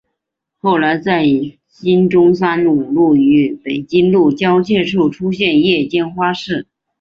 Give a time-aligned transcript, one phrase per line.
[0.57, 1.27] 后来在
[1.67, 6.65] 今中山五路与北京路交界处出现夜间花市。